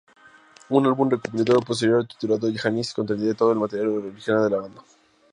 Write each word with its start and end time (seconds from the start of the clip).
Un 0.77 0.81
álbum 0.89 1.11
recopilatorio 1.11 1.61
posterior, 1.61 2.07
titulado 2.07 2.49
"Janis", 2.51 2.91
contendría 2.91 3.35
todo 3.35 3.51
el 3.51 3.59
material 3.59 3.89
original 3.89 4.43
de 4.45 4.49
la 4.49 4.61
banda. 4.63 4.81